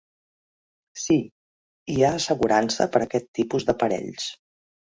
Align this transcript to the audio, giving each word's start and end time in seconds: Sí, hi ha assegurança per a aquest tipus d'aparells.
Sí, 1.01 1.17
hi 1.93 1.99
ha 2.01 2.11
assegurança 2.21 2.89
per 2.97 3.05
a 3.05 3.07
aquest 3.09 3.31
tipus 3.41 3.71
d'aparells. 3.71 4.31